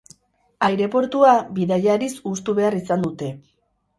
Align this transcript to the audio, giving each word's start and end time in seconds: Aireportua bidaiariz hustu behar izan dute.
Aireportua 0.67 1.33
bidaiariz 1.59 2.11
hustu 2.31 2.57
behar 2.61 2.79
izan 2.79 3.05
dute. 3.07 3.29